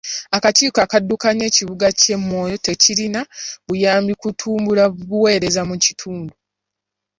Akakiiko 0.37 0.77
akaddukanya 0.85 1.43
ekibuga 1.49 1.87
ky'e 1.99 2.17
Moyo 2.29 2.55
tekirina 2.65 3.21
buyambi 3.67 4.13
kutumbula 4.21 4.83
buweereza 5.07 5.61
mu 5.69 5.75
kitundu. 5.83 6.33